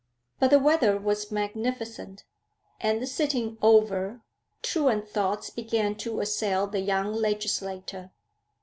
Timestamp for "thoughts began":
5.07-5.93